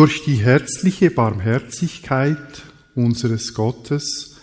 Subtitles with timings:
[0.00, 2.62] Durch die herzliche Barmherzigkeit
[2.94, 4.36] unseres Gottes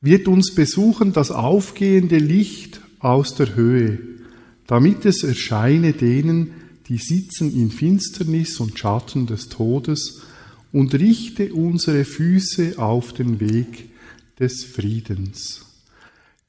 [0.00, 3.98] wird uns besuchen das aufgehende Licht aus der Höhe,
[4.68, 6.52] damit es erscheine denen,
[6.86, 10.22] die sitzen in Finsternis und Schatten des Todes,
[10.70, 13.90] und richte unsere Füße auf den Weg
[14.38, 15.66] des Friedens.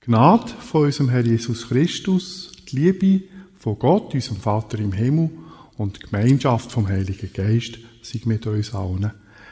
[0.01, 3.23] Gnad von unserem Herr Jesus Christus, die Liebe
[3.57, 5.31] von Gott, unserem Vater im Himmel
[5.79, 9.11] und die Gemeinschaft vom Heiligen Geist sei mit uns allen.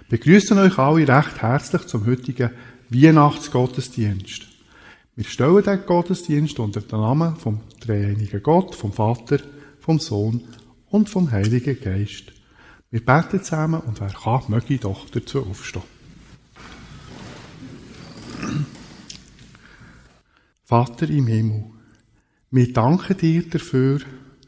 [0.09, 2.51] Wir begrüßen euch alle recht herzlich zum heutigen
[2.89, 4.47] Weihnachtsgottesdienst.
[5.15, 9.39] Wir stellen den Gottesdienst unter den Namen vom dreieinigen Gott, vom Vater,
[9.79, 10.43] vom Sohn
[10.89, 12.31] und vom Heiligen Geist.
[12.89, 15.83] Wir beten zusammen und wer kann, möge doch dazu aufstehen.
[20.63, 21.65] Vater im Himmel,
[22.51, 23.99] wir danken dir dafür,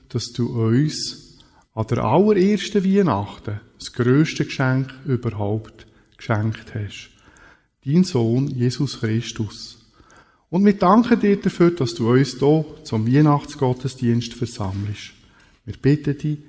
[0.09, 1.39] dass du uns
[1.73, 7.09] an der allerersten Weihnachten das grösste Geschenk überhaupt geschenkt hast.
[7.83, 9.79] Dein Sohn Jesus Christus.
[10.51, 15.13] Und wir danken dir dafür, dass du uns hier zum Weihnachtsgottesdienst versammelst.
[15.65, 16.39] Wir bitten dich,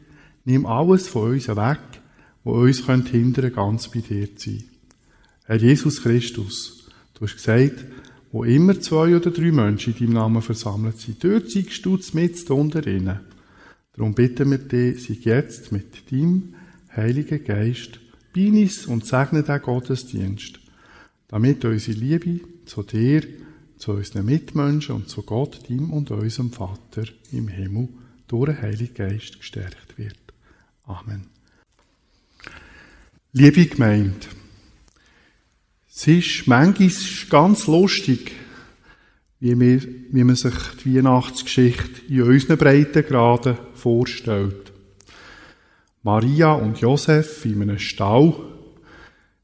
[0.44, 1.78] nimm alles von uns weg,
[2.44, 4.64] wo uns hindern ganz bei dir zu sein.
[5.44, 7.84] Herr Jesus Christus, du hast gesagt,
[8.30, 12.50] wo immer zwei oder drei Menschen in deinem Namen versammelt sind, dort zeigst du mit
[12.50, 13.20] unter ihnen.
[13.94, 16.54] Darum bitten wir dich, sei jetzt mit deinem
[16.96, 18.00] Heiligen Geist
[18.34, 20.60] bei uns und segne den Gottesdienst,
[21.28, 23.22] damit unsere Liebe zu dir,
[23.78, 27.88] zu unseren Mitmenschen und zu Gott, dem und unserem Vater im Himmel
[28.28, 30.18] durch den Heiligen Geist gestärkt wird.
[30.84, 31.26] Amen.
[33.32, 34.26] Liebe Gemeinde,
[35.88, 36.90] es ist manchmal
[37.30, 38.32] ganz lustig,
[39.40, 40.54] wie, wir, wie man sich
[40.84, 44.71] die Weihnachtsgeschichte in unseren Breitengraden vorstellt.
[46.02, 48.34] Maria und Josef in einem Stall,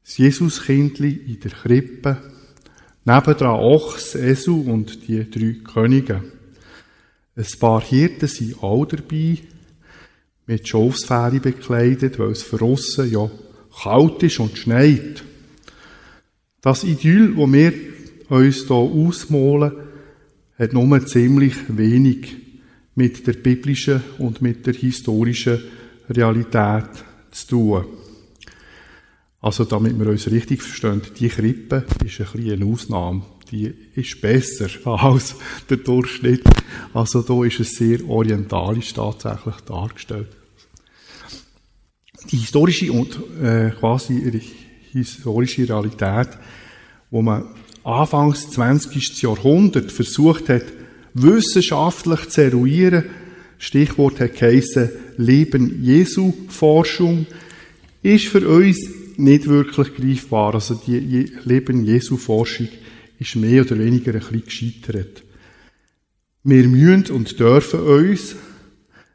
[0.03, 2.17] das Jesuskindli in der Krippe,
[3.05, 6.21] nebendran Ochs, Esel und die drei Könige.
[7.35, 9.37] Ein paar Hirten sind auch dabei,
[10.47, 12.75] mit Schafsfähre bekleidet, weil es für
[13.05, 13.31] ja
[13.81, 15.23] kalt ist und schneit.
[16.61, 17.73] Das Idyll, das wir
[18.27, 19.71] uns hier ausmalen,
[20.57, 22.35] hat nur ziemlich wenig
[22.95, 25.61] mit der biblischen und mit der historischen
[26.09, 26.89] Realität
[27.31, 27.85] zu tun.
[29.41, 33.21] Also, damit wir uns richtig verstehen, die Krippe ist ein bisschen eine Ausnahme.
[33.51, 35.35] Die ist besser als
[35.69, 36.43] der Durchschnitt.
[36.93, 40.27] Also, da ist es sehr orientalisch tatsächlich dargestellt.
[42.29, 44.41] Die historische und äh, quasi
[44.91, 46.29] historische Realität,
[47.09, 47.45] wo man
[47.83, 49.21] Anfangs 20.
[49.21, 50.65] Jahrhundert versucht hat,
[51.13, 53.05] wissenschaftlich zu eruieren,
[53.59, 57.27] Stichwort hat geheissen, Leben Jesu Forschung,
[58.01, 60.55] ist für uns nicht wirklich greifbar.
[60.55, 62.69] Also die Leben Jesu Forschung
[63.19, 65.23] ist mehr oder weniger ein bisschen gescheitert.
[66.43, 68.35] Wir müssen und dürfen uns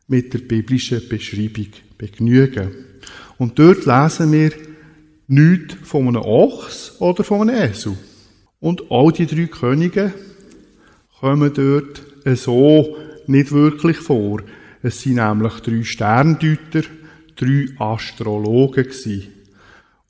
[0.06, 2.70] mit der biblischen Beschreibung begnügen.
[3.38, 4.52] Und dort lesen wir
[5.26, 7.96] nichts von einem Ochs oder von einem Esel.
[8.61, 10.12] Und all die drei Könige
[11.19, 12.02] kommen dort
[12.37, 12.96] so
[13.29, 14.43] nicht wirklich vor.
[14.82, 16.82] Es sind nämlich drei Sterndeuter,
[17.37, 19.29] drei Astrologen gewesen.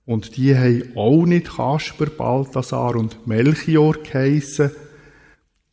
[0.07, 4.71] Und die haben auch nicht Kasper, Balthasar und Melchior geheissen.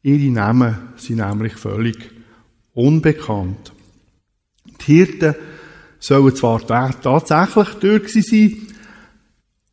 [0.03, 1.97] Ihre Namen sind nämlich völlig
[2.73, 3.73] unbekannt.
[4.81, 5.35] Die Hirten
[5.99, 8.67] sollen zwar tatsächlich dort sein,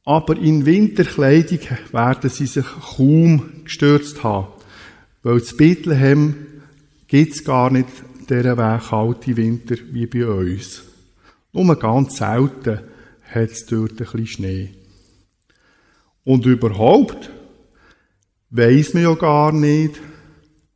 [0.04, 1.60] aber in Winterkleidung
[1.92, 2.64] werden sie sich
[2.96, 4.48] kaum gestürzt haben.
[5.22, 6.34] Weil zu Bethlehem
[7.08, 7.88] gibt's gar nicht
[8.28, 10.84] dieser Weg kalte Winter wie bei uns.
[11.52, 12.80] Nur ganz selten
[13.32, 14.74] hat's dort ein bisschen Schnee.
[16.24, 17.30] Und überhaupt
[18.50, 20.00] weiss man ja gar nicht,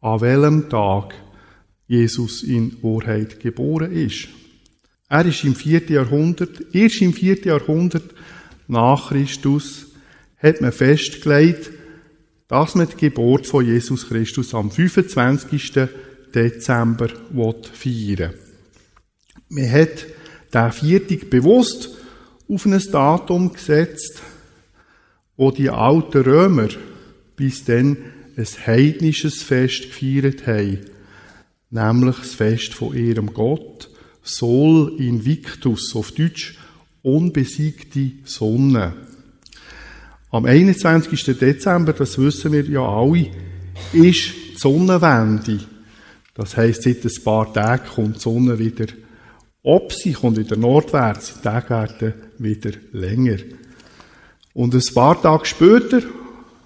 [0.00, 1.14] an welchem Tag
[1.86, 4.28] Jesus in Wahrheit geboren ist.
[5.08, 8.14] Er ist im vierten Jahrhundert, erst im vierten Jahrhundert
[8.66, 9.88] nach Christus,
[10.38, 11.70] hat man festgelegt,
[12.48, 15.88] dass man die Geburt von Jesus Christus am 25.
[16.34, 17.08] Dezember
[17.72, 18.34] feiern
[19.48, 20.06] Man hat
[20.52, 21.90] den Viertag bewusst
[22.48, 24.22] auf ein Datum gesetzt,
[25.36, 26.68] wo die alten Römer
[27.36, 27.96] bis dann
[28.36, 30.80] ein heidnisches Fest gefeiert haben,
[31.70, 33.90] nämlich das Fest von ihrem Gott,
[34.22, 36.56] Sol Invictus, auf Deutsch
[37.02, 38.94] unbesiegte Sonne.
[40.30, 41.38] Am 21.
[41.38, 43.30] Dezember, das wissen wir ja alle,
[43.92, 45.60] ist die Sonnenwende.
[46.34, 48.86] Das heisst, seit ein paar Tagen kommt die Sonne wieder
[49.64, 53.36] Opsi kommt wieder nordwärts, die Tage werden wieder länger.
[54.54, 56.02] Und ein paar Tage später,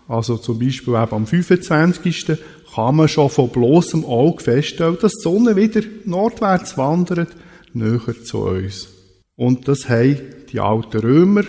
[0.09, 2.39] also zum Beispiel eben am 25.
[2.75, 7.37] kann man schon von bloßem Auge feststellen, dass die Sonne wieder nordwärts wandert,
[7.75, 8.89] näher zu uns.
[9.37, 10.19] Und das haben
[10.51, 11.45] die alten Römer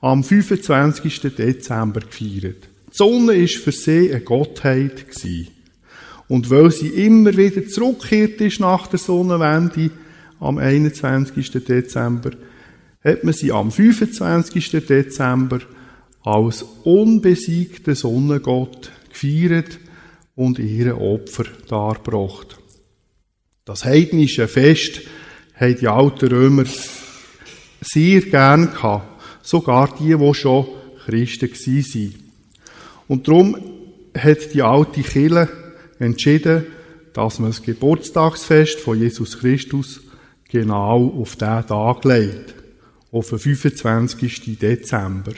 [0.00, 1.20] am 25.
[1.36, 2.68] Dezember gefeiert.
[2.88, 5.48] Die Sonne ist für sie eine Gottheit gewesen.
[6.28, 9.90] Und weil sie immer wieder zurückgekehrt ist nach der Sonnenwende
[10.40, 11.50] am 21.
[11.64, 12.30] Dezember,
[13.02, 14.70] hat man sie am 25.
[14.86, 15.60] Dezember
[16.22, 19.78] als unbesiegten Sonnengott gefeiert
[20.34, 22.58] und ihre Opfer dargebracht.
[23.64, 25.00] Das heidnische Fest
[25.54, 26.64] haben die alten Römer
[27.80, 29.22] sehr gern gehabt.
[29.42, 30.66] Sogar die, die schon
[31.06, 32.14] Christen waren.
[33.08, 33.56] Und darum
[34.16, 35.48] hat die alte Kirche
[35.98, 36.66] entschieden,
[37.12, 40.00] dass man das Geburtstagsfest von Jesus Christus
[40.48, 42.54] genau auf diesen Tag legt.
[43.10, 44.58] Auf den 25.
[44.58, 45.32] Dezember.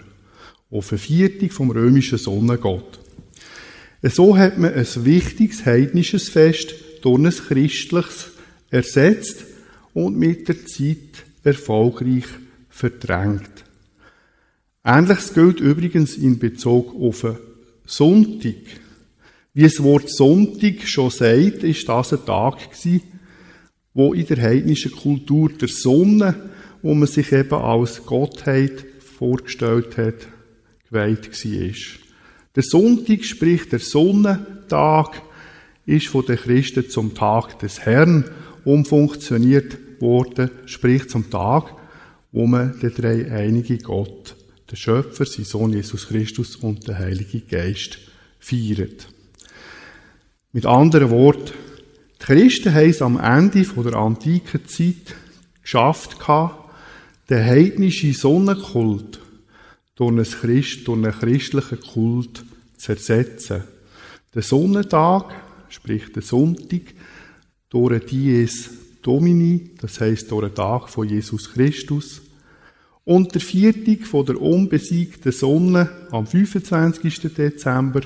[0.70, 3.00] Auf den Viertag vom römischen Sonnengott.
[4.02, 8.30] So hat man ein wichtiges heidnisches Fest durch ein christliches
[8.70, 9.44] ersetzt
[9.94, 12.24] und mit der Zeit erfolgreich
[12.68, 13.64] verdrängt.
[14.84, 17.36] Ähnliches gilt übrigens in Bezug auf den
[17.84, 18.54] Sonntag.
[19.52, 23.02] Wie das Wort Sonntag schon sagt, ist das ein Tag gewesen,
[23.95, 26.50] wo in der heidnischen Kultur der Sonne,
[26.83, 28.85] wo man sich eben als Gottheit
[29.19, 30.28] vorgestellt hat,
[30.88, 31.75] geweiht war.
[32.54, 35.23] Der Sonntag, sprich der Sonnentag,
[35.85, 38.25] ist von den Christen zum Tag des Herrn
[38.64, 41.75] umfunktioniert worden, sprich zum Tag,
[42.30, 44.37] wo man den dreieinigen Gott
[44.71, 47.99] der Schöpfer, sein Sohn Jesus Christus und der Heilige Geist
[48.38, 49.09] feiert.
[50.52, 51.52] Mit anderen Worten,
[52.21, 55.14] die Christen haben es am Ende der antiken Zeit
[55.62, 56.16] geschafft,
[57.28, 59.21] den heidnischen Sonnenkult
[59.95, 60.11] durch
[60.42, 62.45] einen, christlichen Kult
[62.76, 63.62] zu ersetzen.
[64.35, 65.33] Der Sonnentag,
[65.69, 66.83] sprich der Sonntag,
[67.69, 68.71] durch Dies
[69.02, 72.23] Domini, das heißt durch den Tag von Jesus Christus,
[73.04, 77.21] und der Viertag von der unbesiegten Sonne am 25.
[77.35, 78.00] Dezember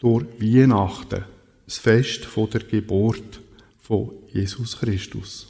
[0.00, 1.24] durch Weihnachten,
[1.68, 3.42] das Fest der Geburt
[3.82, 5.46] von Jesus Christus.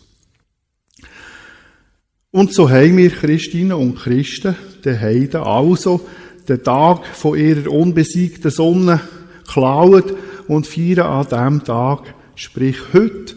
[2.32, 6.04] Und so haben wir Christinnen und Christen, den Heiden, also
[6.48, 9.00] den Tag von ihrer unbesiegten Sonne
[9.46, 10.12] klaut
[10.48, 13.36] und feiern an diesem Tag, sprich heute,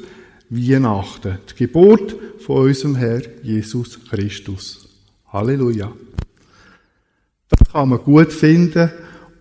[0.50, 4.90] Weihnachten, die Geburt von unserem Herr Jesus Christus.
[5.32, 5.94] Halleluja.
[7.48, 8.90] Das kann man gut finden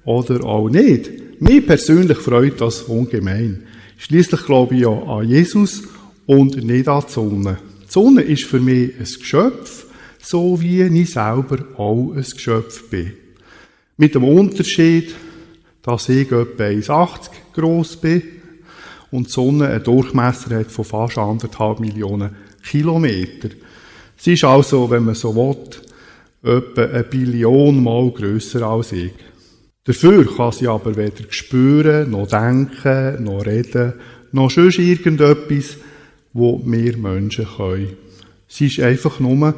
[0.04, 1.29] oder auch nicht.
[1.42, 3.62] Mir persönlich freut das ungemein.
[3.97, 5.85] Schließlich glaube ich ja an Jesus
[6.26, 7.59] und nicht an die Sonne.
[7.87, 9.87] Die Sonne ist für mich ein Geschöpf,
[10.20, 13.14] so wie ich selber auch ein Geschöpf bin.
[13.97, 15.14] Mit dem Unterschied,
[15.80, 18.23] dass ich etwa 1,80 groß bin
[19.11, 23.49] und die Sonne einen Durchmesser hat von fast anderthalb Millionen Kilometer.
[24.18, 25.56] Sie ist also, wenn man so will,
[26.42, 29.12] etwa eine Billion Mal grösser als ich.
[29.84, 33.94] Dafür kann sie aber weder spüren, noch denken, noch reden,
[34.32, 35.76] noch sonst irgendetwas,
[36.32, 37.96] wo wir Menschen können.
[38.46, 39.54] Sie ist einfach nur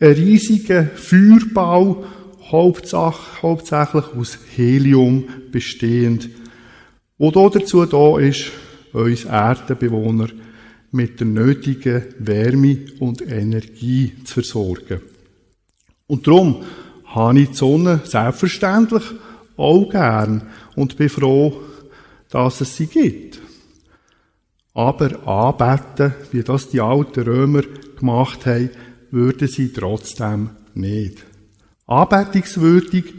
[0.00, 2.04] ein riesiger Feuerbau,
[2.50, 6.30] hauptsächlich aus Helium bestehend,
[7.18, 8.50] wo dazu da ist,
[8.92, 10.28] uns Erdenbewohner
[10.90, 15.00] mit der nötigen Wärme und Energie zu versorgen.
[16.06, 16.64] Und darum
[17.04, 19.04] habe ich die Sonne selbstverständlich
[19.60, 21.60] auch gern und bin froh,
[22.30, 23.40] dass es sie gibt.
[24.74, 27.62] Aber anbeten, wie das die alten Römer
[27.98, 28.70] gemacht haben,
[29.10, 31.24] würden sie trotzdem nicht.
[31.86, 33.14] Anbetungswürdig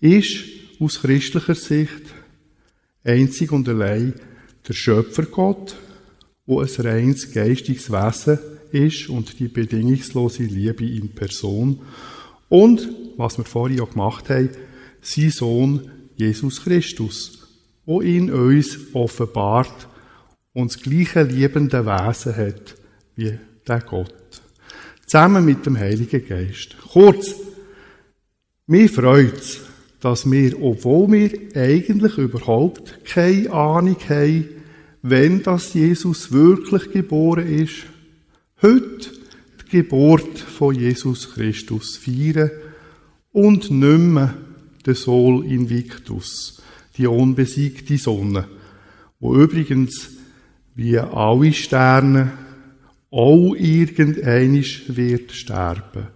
[0.00, 0.44] ist
[0.80, 2.02] aus christlicher Sicht
[3.04, 4.14] einzig und allein
[4.66, 5.76] der Schöpfergott,
[6.46, 8.38] wo ein reines geistiges Wesen
[8.72, 11.80] ist und die bedingungslose Liebe in Person
[12.48, 14.50] und, was wir vorhin auch gemacht haben,
[15.06, 17.48] sein Sohn Jesus Christus,
[17.84, 19.88] wo ihn uns offenbart
[20.52, 22.74] und das gleiche liebende Wesen hat
[23.14, 24.12] wie der Gott.
[25.06, 26.76] Zusammen mit dem Heiligen Geist.
[26.92, 27.34] Kurz,
[28.66, 29.60] mir freut's,
[30.00, 34.48] dass wir, obwohl wir eigentlich überhaupt keine Ahnung haben,
[35.02, 37.84] wenn das Jesus wirklich geboren ist,
[38.60, 39.10] heute
[39.62, 42.50] die Geburt von Jesus Christus feiern
[43.32, 44.34] und nicht mehr
[44.86, 46.62] den Sol Invictus,
[46.96, 48.46] die unbesiegte Sonne,
[49.18, 50.10] wo übrigens
[50.74, 52.32] wie alle Sterne
[53.10, 56.08] auch irgendeinisch wird sterben,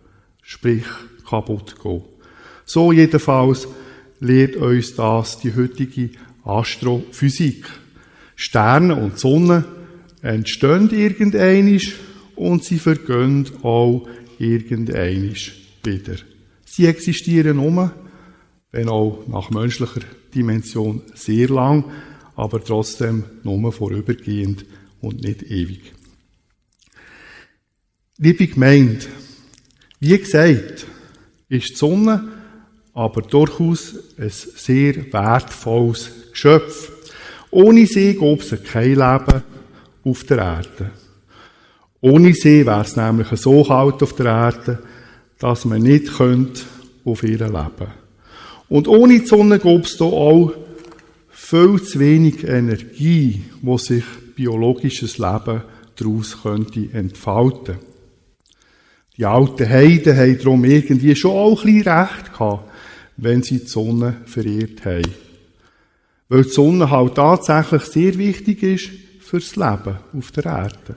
[0.43, 0.85] sprich
[1.29, 2.03] kaputt gehen.
[2.65, 3.67] So jedenfalls
[4.21, 6.11] lehrt uns das die heutige
[6.45, 7.67] Astrophysik.
[8.37, 9.65] Sterne und Sonne
[10.23, 11.97] entstehen irgendeinisch
[12.37, 14.07] und sie vergehen auch
[14.39, 16.17] irgendeinisch wieder.
[16.65, 17.93] Sie existieren nur,
[18.73, 20.00] wenn auch nach menschlicher
[20.35, 21.85] Dimension sehr lang,
[22.37, 24.65] aber trotzdem nur vorübergehend
[25.00, 25.93] und nicht ewig.
[28.19, 29.07] Liebe Gemeinde,
[29.99, 30.87] wie gesagt,
[31.49, 32.29] ist die Sonne
[32.93, 36.93] aber durchaus ein sehr wertvolles Geschöpf.
[37.50, 39.43] Ohne sie gäbe es kein Leben
[40.05, 40.91] auf der Erde.
[42.00, 44.83] Ohne sie wäre es nämlich so kalt auf der Erde,
[45.39, 46.62] dass man nicht könnte
[47.05, 48.00] auf ihr leben
[48.71, 50.53] Und ohne die Sonne gäbe es da auch
[51.29, 54.05] viel zu wenig Energie, wo sich
[54.37, 55.62] biologisches Leben
[55.97, 57.79] daraus könnte entfalten.
[59.17, 62.71] Die alten Heiden haben darum irgendwie schon auch ein bisschen recht gehabt,
[63.17, 65.15] wenn sie die Sonne verehrt haben.
[66.29, 70.97] Weil die Sonne halt tatsächlich sehr wichtig ist fürs Leben auf der Erde.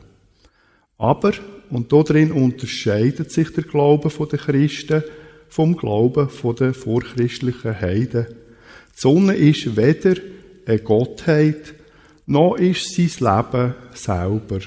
[0.99, 1.33] Aber,
[1.71, 5.03] und darin unterscheidet sich der Glaube der Christen
[5.53, 6.29] vom Glauben
[6.59, 8.25] der vorchristlichen Heiden.
[8.25, 10.15] Die Sonne ist weder
[10.65, 11.75] eine Gottheit,
[12.25, 14.61] noch ist sein Leben selber.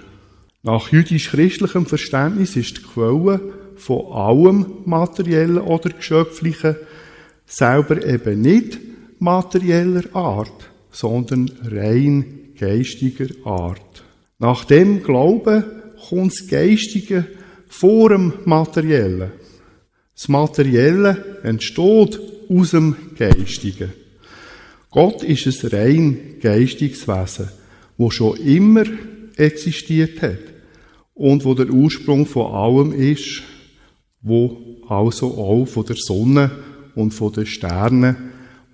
[0.62, 3.40] Nach jüdisch-christlichem Verständnis ist die Quelle
[3.74, 6.76] von allem Materiellen oder Geschöpflichen
[7.46, 8.78] selber eben nicht
[9.18, 14.04] materieller Art, sondern rein geistiger Art.
[14.38, 15.64] Nach dem Glauben
[16.08, 17.26] kommt das Geistige
[17.66, 19.32] vor dem Materiellen.
[20.16, 22.18] Das Materielle entsteht
[22.48, 23.92] aus dem Geistigen.
[24.90, 27.50] Gott ist ein rein geistiges Wesen,
[27.98, 28.84] wo schon immer
[29.36, 30.38] existiert hat
[31.12, 33.42] und wo der Ursprung von allem ist,
[34.22, 36.50] wo also auch von der Sonne
[36.94, 38.16] und von den Sternen,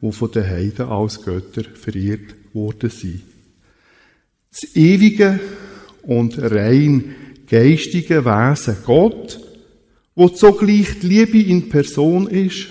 [0.00, 3.22] die von den Heiden als Götter verehrt worden sind.
[4.52, 5.40] Das ewige
[6.02, 7.16] und rein
[7.48, 9.40] geistige Wesen Gott,
[10.14, 12.68] wo zugleich die Liebe in Person ist,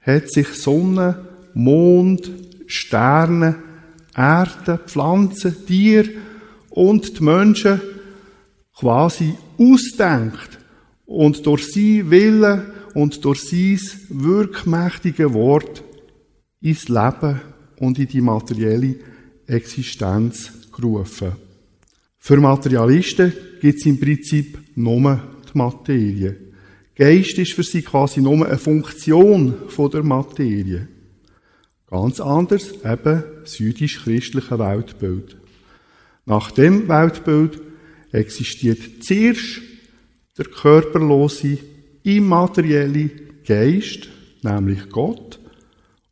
[0.00, 2.30] hat sich Sonne, Mond,
[2.66, 3.56] Sterne,
[4.16, 6.08] Erde, Pflanzen, Tier
[6.70, 7.80] und die Menschen
[8.76, 10.58] quasi ausdenkt
[11.06, 15.82] und durch sie Wille und durch sein wirkmächtige Wort
[16.60, 17.40] ins Leben
[17.78, 18.96] und in die materielle
[19.46, 21.32] Existenz gerufen.
[22.18, 25.20] Für Materialisten gibt es im Prinzip nur
[25.52, 26.43] die Materie.
[26.96, 30.88] Geist ist für sie quasi nur eine Funktion von der Materie.
[31.88, 35.36] Ganz anders eben das jüdisch-christliche Weltbild.
[36.24, 37.60] Nach dem Weltbild
[38.12, 39.60] existiert zuerst
[40.38, 41.58] der körperlose
[42.04, 43.10] immaterielle
[43.46, 44.08] Geist,
[44.42, 45.40] nämlich Gott,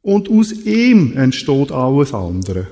[0.02, 2.66] und aus ihm entsteht alles andere.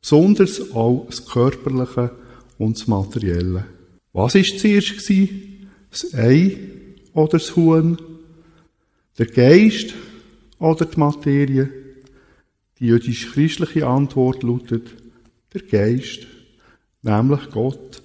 [0.00, 2.10] Besonders auch das Körperliche
[2.58, 3.64] und das Materielle.
[4.12, 5.10] Was ist zuerst?
[5.90, 6.56] Das Ei
[7.12, 7.98] oder das Huhn?
[9.18, 9.94] Der Geist
[10.58, 11.70] oder die Materie?
[12.78, 14.88] Die jüdisch-christliche Antwort lautet
[15.52, 16.26] der Geist,
[17.02, 18.02] nämlich Gott,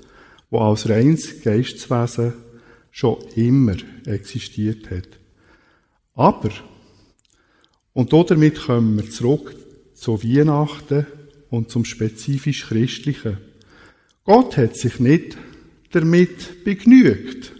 [0.50, 2.34] wo als reines Geistwesen
[2.92, 5.08] schon immer existiert hat.
[6.14, 6.50] Aber,
[7.94, 9.56] und damit kommen wir zurück
[9.94, 11.06] zu Weihnachten
[11.50, 13.38] und zum spezifisch Christlichen.
[14.24, 15.38] Gott hat sich nicht
[15.92, 17.54] damit begnügt,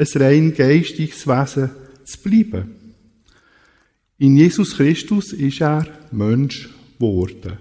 [0.00, 1.70] ein rein geistiges Wesen
[2.04, 2.74] zu bleiben.
[4.18, 7.58] In Jesus Christus ist er Mensch geworden,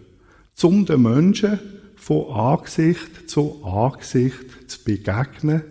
[0.62, 1.60] um den Menschen
[1.95, 5.63] von Angesicht zu Angesicht zu begegnen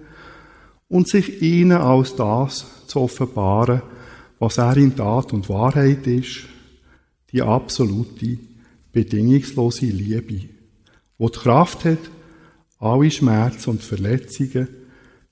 [0.88, 3.82] und sich ihnen als das zu offenbaren,
[4.38, 6.44] was er in Tat und Wahrheit ist,
[7.32, 8.38] die absolute,
[8.92, 10.48] bedingungslose Liebe,
[11.18, 11.98] wo die Kraft hat,
[12.78, 14.68] alle Schmerzen und Verletzungen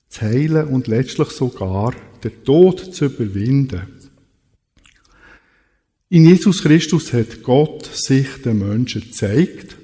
[0.09, 1.93] zu heilen und letztlich sogar
[2.23, 3.81] den Tod zu überwinden.
[6.09, 9.77] In Jesus Christus hat Gott sich den Menschen gezeigt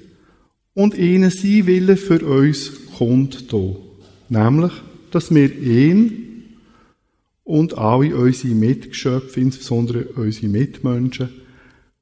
[0.72, 3.76] und ihnen sein Wille für uns kundtun,
[4.28, 4.72] nämlich
[5.10, 6.24] dass wir ihn
[7.44, 11.28] und alle unsere Mitgeschöpfe, insbesondere unsere Mitmenschen,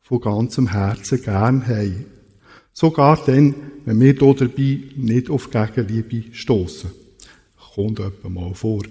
[0.03, 2.07] von ganzem Herzen gern haben.
[2.73, 3.55] Sogar dann,
[3.85, 7.02] wenn wir hier dabei nicht auf Gegenliebe stoßen.
[7.75, 8.83] Kommt etwa mal vor.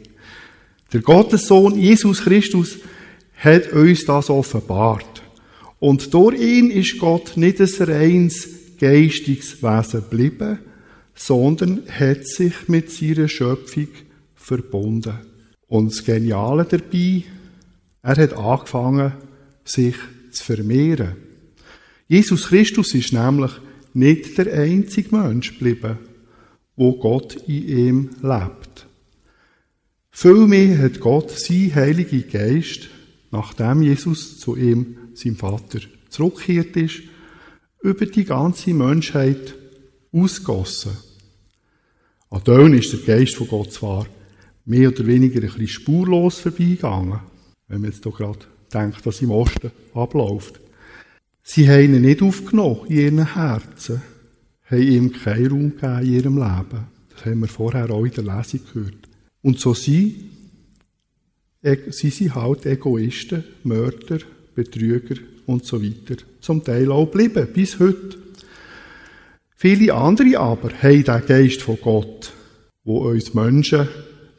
[0.93, 2.77] Der Gottessohn Jesus Christus
[3.37, 5.21] hat uns das offenbart.
[5.79, 8.47] Und durch ihn ist Gott nicht ein reines
[8.79, 10.59] geistiges Wesen geblieben,
[11.15, 13.87] sondern hat sich mit seiner Schöpfung
[14.35, 15.19] verbunden.
[15.67, 17.23] Und das Geniale dabei,
[18.03, 19.13] er hat angefangen,
[19.63, 19.95] sich
[20.31, 21.15] zu vermehren.
[22.07, 23.51] Jesus Christus ist nämlich
[23.93, 25.97] nicht der einzige Mensch geblieben,
[26.75, 28.70] wo Gott in ihm lebt.
[30.11, 32.89] Vielmehr hat Gott sein Heiliger Geist,
[33.31, 37.01] nachdem Jesus zu ihm, seinem Vater, zurückgekehrt ist,
[37.81, 39.55] über die ganze Menschheit
[40.11, 40.91] ausgossen.
[42.29, 44.05] An denen ist der Geist von Gott zwar
[44.65, 47.19] mehr oder weniger ein bisschen spurlos vorbeigegangen,
[47.67, 48.39] wenn man jetzt hier gerade
[48.73, 50.59] denkt, was im Osten abläuft.
[51.43, 54.01] Sie haben ihn nicht aufgenommen in ihren Herzen,
[54.69, 56.87] haben ihm keinen Raum gegeben in ihrem Leben.
[57.09, 59.00] Das haben wir vorher auch in der Lesung gehört.
[59.41, 60.29] Und so sie,
[61.89, 64.19] sie sind halt Egoisten, Mörder,
[64.55, 66.21] Betrüger und so weiter.
[66.39, 68.17] Zum Teil auch geblieben, bis heute.
[69.55, 72.33] Viele andere aber haben den Geist von Gott,
[72.83, 73.87] wo uns Menschen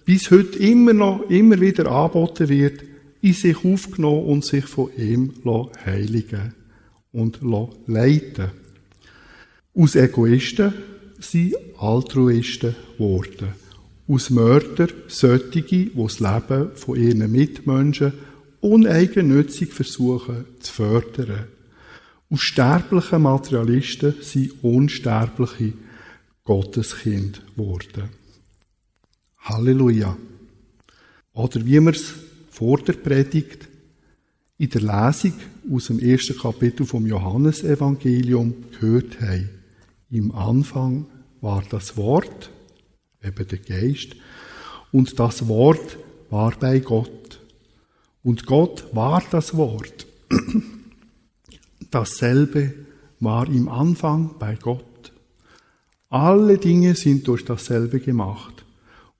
[0.04, 2.82] bis heute immer noch, immer wieder angeboten wird,
[3.20, 5.32] in sich aufgenommen und sich von ihm
[5.86, 6.54] heiligen
[7.12, 7.38] und
[7.86, 8.50] leiten.
[9.74, 10.74] Aus Egoisten
[11.20, 13.61] sind Altruisten geworden.
[14.08, 18.12] Aus Mörder solche, die das Leben von ihren Mitmenschen
[18.60, 21.46] uneigennützig versuchen zu fördern.
[22.30, 25.74] Aus sterblichen Materialisten sind unsterbliche
[26.44, 28.08] Gotteskind geworden.
[29.38, 30.16] Halleluja.
[31.34, 32.14] Oder wie wir es
[32.50, 33.68] vor der Predigt
[34.58, 35.34] in der Lesung
[35.72, 39.50] aus dem ersten Kapitel vom Johannesevangelium gehört haben.
[40.10, 41.06] Im Anfang
[41.40, 42.50] war das Wort,
[43.22, 44.16] eben der Geist,
[44.90, 45.98] und das Wort
[46.30, 47.40] war bei Gott.
[48.22, 50.06] Und Gott war das Wort.
[51.90, 52.74] Dasselbe
[53.20, 55.12] war im Anfang bei Gott.
[56.08, 58.64] Alle Dinge sind durch dasselbe gemacht.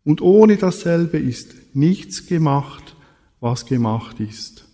[0.05, 2.97] Und ohne dasselbe ist nichts gemacht,
[3.41, 4.67] was gemacht ist.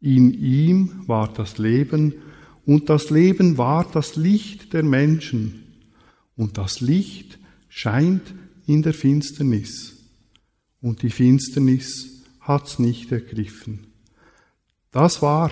[0.00, 2.14] In ihm war das Leben,
[2.66, 5.64] und das Leben war das Licht der Menschen,
[6.36, 8.34] und das Licht scheint
[8.66, 9.94] in der Finsternis,
[10.80, 13.86] und die Finsternis hat's nicht ergriffen.
[14.90, 15.50] Das war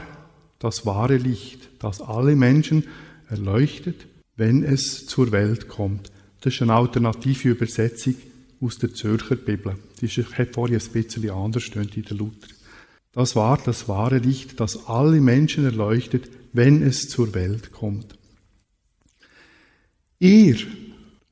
[0.59, 2.85] das wahre Licht, das alle Menschen
[3.29, 6.13] erleuchtet, wenn es zur Welt kommt.
[6.41, 8.15] Das ist eine alternative Übersetzung
[8.61, 9.77] aus der Zürcher Bibel.
[10.01, 12.49] Die hat vorher ein bisschen anders stehen in der Luther.
[13.13, 18.19] Das war das wahre Licht, das alle Menschen erleuchtet, wenn es zur Welt kommt.
[20.19, 20.57] Ihr,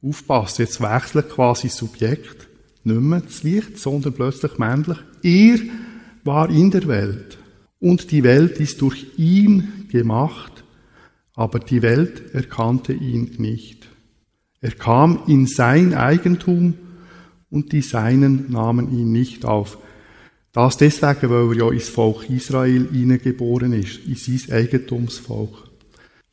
[0.02, 2.48] aufpasst, jetzt wechselt quasi Subjekt,
[2.84, 4.98] nicht mehr das Licht, sondern plötzlich männlich.
[5.22, 5.60] Ihr
[6.24, 7.38] war in der Welt
[7.78, 10.64] und die Welt ist durch ihn gemacht,
[11.34, 13.88] aber die Welt erkannte ihn nicht.
[14.60, 16.74] Er kam in sein Eigentum
[17.50, 19.78] und die Seinen nahmen ihn nicht auf.
[20.52, 25.69] Das deswegen, weil er ja ins Volk Israel hineingeboren ist, in sein Eigentumsvolk.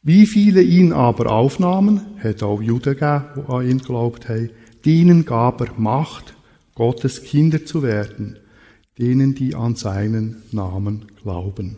[0.08, 4.52] Wie viele ihn aber aufnahmen, hat auch Juden gegeben, die an ihn glaubt haben,
[4.86, 6.34] denen gab er Macht,
[6.76, 8.40] Gottes Kinder zu werden,
[8.98, 11.76] denen, die an seinen Namen glauben.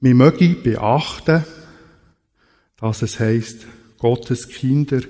[0.00, 1.44] Wir mögen beachten,
[2.78, 3.66] dass es heißt,
[3.98, 5.02] Gottes Kinder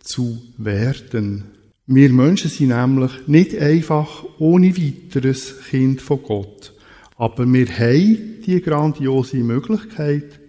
[0.00, 1.52] zu werden.
[1.86, 6.71] Wir Menschen sind nämlich nicht einfach ohne weiteres Kind von Gott.
[7.16, 10.40] Aber wir haben die grandiose Möglichkeit,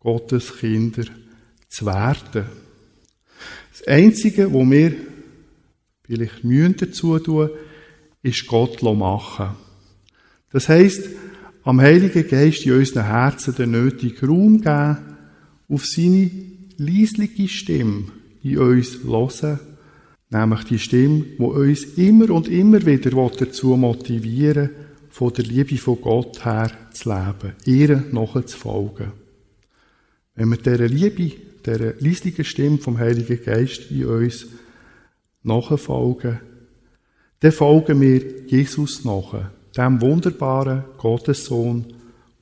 [0.00, 1.04] Gottes Kinder
[1.68, 2.46] zu werden.
[3.72, 4.94] Das Einzige, wo wir
[6.04, 7.50] vielleicht mühen dazu tun,
[8.22, 9.50] ist Gott machen.
[10.50, 11.08] Das heisst,
[11.62, 14.96] am Heiligen Geist in unseren Herzen den nötigen Raum geben,
[15.68, 16.30] auf seine
[16.78, 18.04] leisliche Stimme
[18.42, 19.60] in uns hören,
[20.30, 24.70] nämlich die Stimme, die uns immer und immer wieder dazu motivieren
[25.10, 29.12] von der Liebe von Gott her zu leben, ihr nachzufolgen.
[30.34, 31.32] Wenn wir dieser Liebe,
[31.66, 34.46] dieser leislichen Stimme vom Heiligen Geist in uns
[35.42, 36.40] nachfolgen,
[37.40, 41.86] dann folgen wir Jesus nach, dem wunderbaren Gottessohn,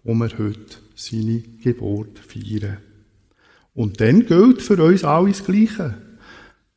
[0.05, 2.79] wo wir heute seine Geburt feiern.
[3.75, 5.95] Und dann gilt für uns alles Gleiche,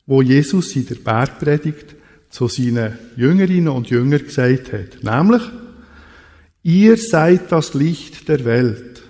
[0.05, 1.95] wo Jesus in der Bergpredigt
[2.29, 5.41] zu seinen Jüngerinnen und Jüngern gesagt hat, nämlich,
[6.63, 9.03] ihr seid das Licht der Welt.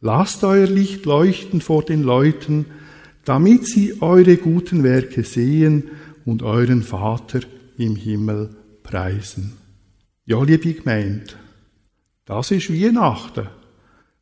[0.00, 2.66] Lasst euer Licht leuchten vor den Leuten,
[3.24, 5.90] damit sie eure guten Werke sehen
[6.24, 7.40] und euren Vater
[7.78, 8.50] im Himmel
[8.82, 9.52] preisen.
[10.24, 11.34] Ja, liebe Gemeinde,
[12.24, 13.48] das ist Weihnachten.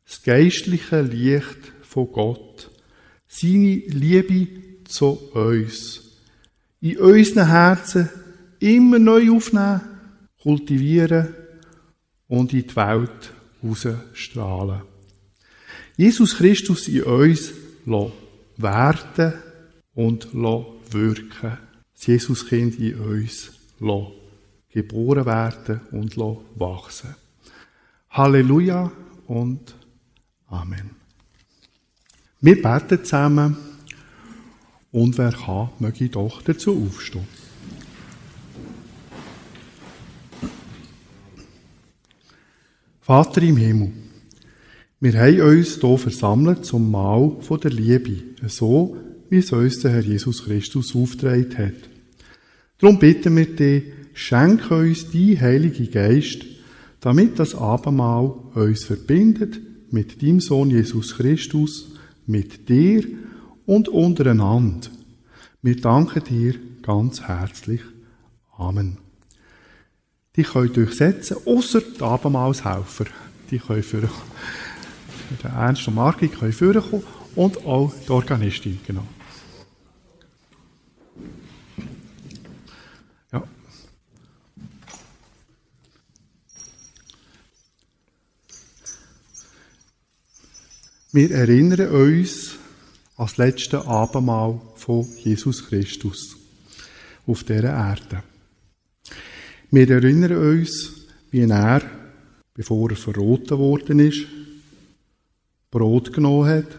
[0.05, 2.71] Das geistliche Licht von Gott.
[3.27, 6.01] Seine Liebe zu uns.
[6.81, 8.09] In unseren Herzen
[8.59, 9.81] immer neu aufnehmen,
[10.41, 11.35] kultivieren
[12.31, 14.83] und in die Welt rausstrahlen.
[15.97, 17.51] Jesus Christus in uns
[18.55, 19.33] werden
[19.93, 21.57] und wirken.
[21.93, 23.51] Das Jesuskind in uns
[24.69, 26.17] geboren werden und
[26.55, 27.15] wachsen.
[28.11, 28.91] Halleluja
[29.27, 29.75] und
[30.47, 30.91] Amen.
[32.39, 33.57] Wir beten zusammen
[34.91, 37.40] und wer kann, möge doch dazu aufstehen.
[43.03, 43.91] Vater im Himmel,
[44.99, 48.95] wir haben uns hier versammelt zum Mahl von der Liebe, so
[49.31, 51.89] wie es uns der Herr Jesus Christus aufgetragen hat.
[52.77, 56.45] Darum bitten wir dich, schenke uns die Heilige Geist,
[56.99, 59.59] damit das Abendmahl uns verbindet
[59.89, 61.93] mit deinem Sohn Jesus Christus,
[62.27, 63.03] mit dir
[63.65, 64.89] und untereinander.
[65.63, 67.81] Wir danken dir ganz herzlich.
[68.55, 69.10] Amen.
[70.35, 73.05] Die können durchsetzen, außer die Abendmahlshelfer.
[73.49, 77.03] Die können für, für den Ernst und Marki können vorkommen
[77.35, 79.05] und auch die Organistin, genau.
[83.33, 83.43] Ja.
[91.11, 92.55] Wir erinnern uns
[93.17, 96.37] an das letzte Abendmahl von Jesus Christus
[97.27, 98.23] auf dieser Erde.
[99.73, 101.81] Wir erinnern uns, wie er,
[102.53, 104.25] bevor er verroten worden ist,
[105.69, 106.77] Brot genommen hat,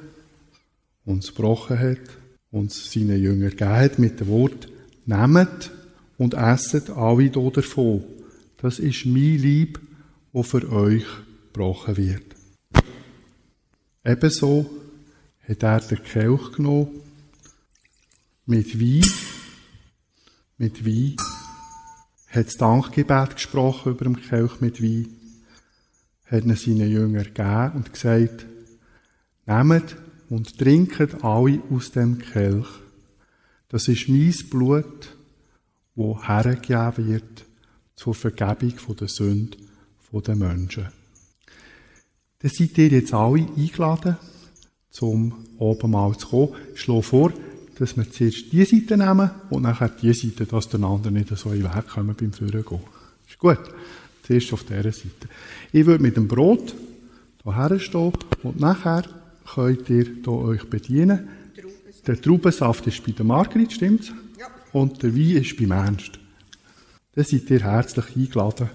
[1.06, 2.18] uns gebrochen hat,
[2.50, 4.68] uns seinen Jüngern gegeben hat mit dem Wort,
[5.06, 5.70] nehmt
[6.18, 8.04] und esset alle davon.
[8.58, 9.80] Das ist mein Lieb,
[10.34, 11.06] wo für euch
[11.46, 12.36] gebrochen wird.
[14.04, 14.70] Ebenso
[15.48, 16.88] hat er den Kelch genommen,
[18.44, 19.10] mit Wein,
[20.58, 21.16] mit Wein,
[22.32, 25.08] hat das Dankgebet gesprochen über dem Kelch mit Wein,
[26.26, 28.46] hat ihn seinen Jüngern gegeben und gesagt,
[29.46, 29.96] nehmt
[30.30, 32.68] und trinket alle aus dem Kelch.
[33.68, 35.14] Das ist mein Blut,
[35.94, 37.44] wo hergegeben wird
[37.96, 39.58] zur Vergebung der Sünde
[40.10, 40.88] der Menschen.
[42.38, 44.16] Dann seid ihr jetzt alle eingeladen,
[44.90, 46.54] zum oben mal zu kommen.
[46.74, 47.32] Ich schlage vor,
[47.78, 51.50] dass wir zuerst diese Seite nehmen und nachher die Seite, dass der andere nicht so
[51.52, 52.80] in den Weg kommen beim Führen gehen.
[53.28, 53.60] Ist gut.
[54.22, 55.28] Zuerst auf dieser Seite.
[55.72, 56.74] Ich würde mit dem Brot
[57.42, 59.04] hierher stehen und nachher
[59.54, 61.28] könnt ihr hier euch bedienen.
[62.06, 64.12] Der Traubensaft ist bei der Margrit, stimmt's?
[64.38, 64.46] Ja.
[64.72, 66.18] Und der Wein ist beim Ernst.
[67.14, 68.70] Dann seid ihr herzlich eingeladen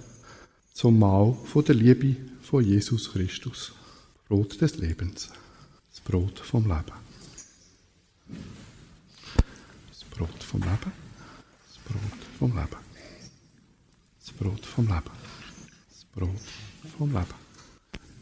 [0.74, 3.74] zum Mahl von der Liebe von Jesus Christus.
[4.28, 5.30] Brot des Lebens.
[5.90, 6.94] Das Brot vom Leben.
[9.90, 10.92] Das Brot vom Leben.
[11.68, 12.78] Das Brot vom Leben.
[14.20, 15.12] Das Brot vom Leben.
[15.90, 16.42] Das Brot
[16.98, 17.26] vom Leben.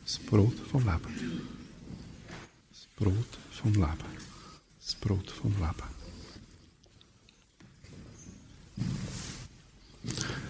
[0.03, 1.13] Das Brot vom Leben.
[2.69, 3.97] Das Brot vom Leben.
[4.81, 5.83] Das Brot vom Leben.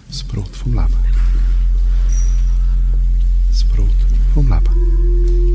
[0.08, 1.06] Das Brot vom Leben.
[3.50, 3.88] Das Brot
[4.34, 5.55] vom Leben.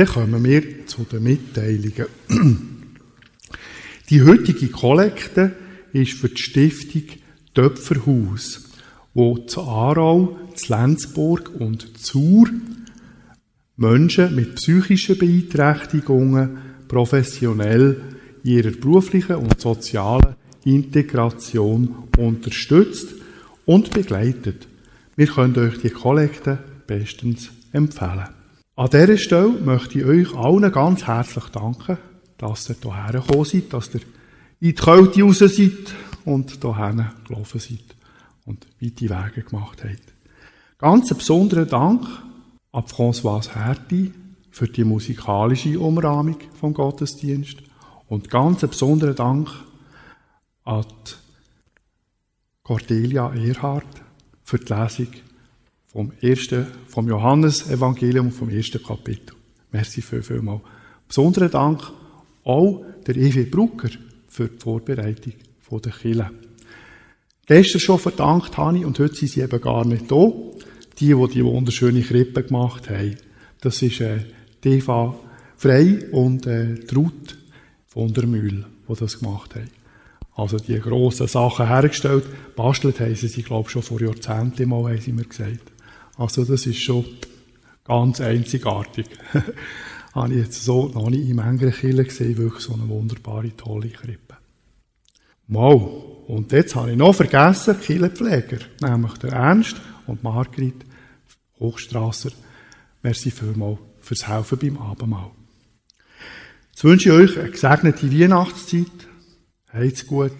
[0.00, 2.06] Dann kommen wir zu den Mitteilungen.
[4.08, 5.54] Die heutige Kollekte
[5.92, 7.02] ist für die Stiftung
[7.52, 8.70] Töpferhaus,
[9.12, 12.48] wo zu Aarau, zu Lenzburg und Zur
[13.76, 16.56] Menschen mit psychischen Beeinträchtigungen
[16.88, 18.00] professionell
[18.42, 20.34] in ihrer beruflichen und sozialen
[20.64, 23.08] Integration unterstützt
[23.66, 24.66] und begleitet.
[25.14, 28.39] Wir können euch die Kollekte bestens empfehlen.
[28.76, 31.98] An dieser Stelle möchte ich euch allen ganz herzlich danken,
[32.38, 34.00] dass ihr hierher gekommen seid, dass ihr
[34.60, 37.96] in die Kälte raus seid und hierher gelaufen seid
[38.46, 40.14] und weite Wege gemacht habt.
[40.78, 42.06] Ganz besonderen Dank
[42.72, 44.12] an Françoise Herti
[44.50, 47.58] für die musikalische Umrahmung vom Gottesdienst
[48.08, 49.48] und ganz besonderen Dank
[50.64, 50.86] an
[52.62, 53.86] Cordelia Erhard
[54.42, 55.08] für die Lesung
[55.92, 59.34] vom ersten, vom Johannesevangelium vom ersten Kapitel.
[59.72, 60.60] Merci viel, viel mal.
[61.08, 61.82] Besonderen Dank
[62.44, 63.90] auch der Evi Brucker
[64.28, 65.34] für die Vorbereitung
[65.72, 66.30] der Kille.
[67.46, 70.32] Gestern schon verdankt habe ich, und heute sind sie eben gar nicht da,
[70.98, 73.16] die, die die wunderschöne Krippe gemacht haben.
[73.60, 74.24] Das ist äh,
[74.62, 75.18] die Eva
[75.56, 77.36] Frey und äh, Ruth
[77.86, 79.70] von der Mühl, die das gemacht haben.
[80.34, 82.24] Also die grossen Sachen hergestellt.
[82.56, 85.72] Bastelt haben sie sie, glaube schon vor Jahrzehnten mal, haben sie mir gesagt.
[86.20, 87.06] Also das ist schon
[87.82, 89.06] ganz einzigartig.
[90.14, 94.36] Habe ich jetzt so noch nicht in manchen gesehen, wirklich so eine wunderbare, tolle Krippe.
[95.48, 96.26] Wow.
[96.28, 100.84] Und jetzt habe ich noch vergessen, die nämlich der Ernst und Margrit
[101.58, 102.30] Hochstrasser.
[103.02, 105.30] Merci vielmals fürs Helfen beim Abendmahl.
[106.70, 109.08] Jetzt wünsche ich euch eine gesegnete Weihnachtszeit.
[109.72, 110.36] Habt's gut.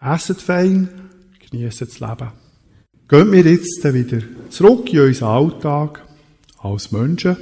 [0.00, 0.88] Esset fein.
[1.50, 2.41] Genießt das Leben.
[3.12, 6.02] Gehen wir jetzt wieder zurück in unseren Alltag
[6.56, 7.36] als Menschen,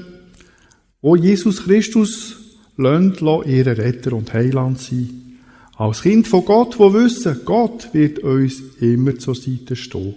[1.00, 2.38] wo Jesus Christus
[2.76, 5.38] lasst, ihren Retter und Heiland sein.
[5.76, 10.16] Als Kind von Gott, wo wissen, Gott wird uns immer zur Seite stehen.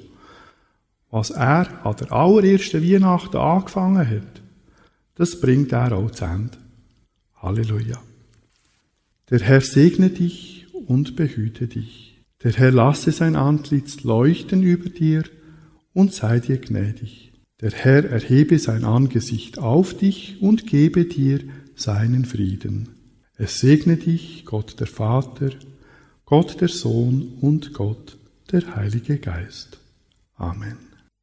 [1.11, 4.41] Was er an der allerersten Weihnachten angefangen hat,
[5.13, 6.57] das bringt er auch zu Ende.
[7.35, 8.01] Halleluja.
[9.29, 12.23] Der Herr segne dich und behüte dich.
[12.43, 15.21] Der Herr lasse sein Antlitz leuchten über dir
[15.93, 17.31] und sei dir gnädig.
[17.61, 21.39] Der Herr erhebe sein Angesicht auf dich und gebe dir
[21.75, 22.89] seinen Frieden.
[23.37, 25.51] Es segne dich Gott der Vater,
[26.25, 28.17] Gott der Sohn und Gott
[28.51, 29.79] der Heilige Geist.
[30.35, 30.82] Amen.